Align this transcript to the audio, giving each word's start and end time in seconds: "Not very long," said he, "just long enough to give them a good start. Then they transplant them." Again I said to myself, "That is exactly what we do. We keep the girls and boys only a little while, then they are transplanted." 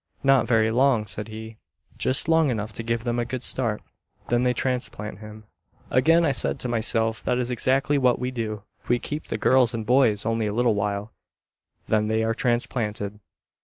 "Not 0.23 0.47
very 0.47 0.71
long," 0.71 1.05
said 1.05 1.27
he, 1.27 1.57
"just 1.95 2.27
long 2.27 2.49
enough 2.49 2.73
to 2.73 2.81
give 2.81 3.03
them 3.03 3.19
a 3.19 3.23
good 3.23 3.43
start. 3.43 3.83
Then 4.29 4.41
they 4.41 4.51
transplant 4.51 5.21
them." 5.21 5.43
Again 5.91 6.25
I 6.25 6.31
said 6.31 6.59
to 6.61 6.67
myself, 6.67 7.21
"That 7.21 7.37
is 7.37 7.51
exactly 7.51 7.99
what 7.99 8.17
we 8.17 8.31
do. 8.31 8.63
We 8.87 8.97
keep 8.97 9.27
the 9.27 9.37
girls 9.37 9.75
and 9.75 9.85
boys 9.85 10.25
only 10.25 10.47
a 10.47 10.53
little 10.53 10.73
while, 10.73 11.13
then 11.87 12.07
they 12.07 12.23
are 12.23 12.33
transplanted." 12.33 13.19